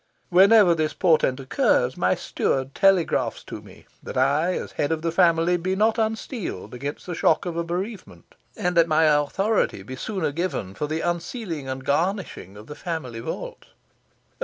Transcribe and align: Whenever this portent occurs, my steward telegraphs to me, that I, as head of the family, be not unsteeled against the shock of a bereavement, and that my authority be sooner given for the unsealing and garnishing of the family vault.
Whenever 0.29 0.73
this 0.73 0.93
portent 0.95 1.39
occurs, 1.39 1.95
my 1.95 2.15
steward 2.15 2.73
telegraphs 2.73 3.43
to 3.43 3.61
me, 3.61 3.85
that 4.01 4.17
I, 4.17 4.53
as 4.55 4.71
head 4.71 4.91
of 4.91 5.03
the 5.03 5.11
family, 5.11 5.57
be 5.57 5.75
not 5.75 5.99
unsteeled 5.99 6.73
against 6.73 7.05
the 7.05 7.13
shock 7.13 7.45
of 7.45 7.55
a 7.55 7.63
bereavement, 7.63 8.33
and 8.57 8.75
that 8.75 8.87
my 8.87 9.03
authority 9.03 9.83
be 9.83 9.95
sooner 9.95 10.31
given 10.31 10.73
for 10.73 10.87
the 10.87 11.01
unsealing 11.01 11.69
and 11.69 11.85
garnishing 11.85 12.57
of 12.57 12.65
the 12.65 12.73
family 12.73 13.19
vault. 13.19 13.67